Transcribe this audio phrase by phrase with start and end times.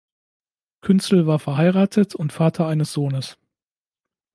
[0.83, 3.37] Künzel war verheiratet und Vater eines Sohnes.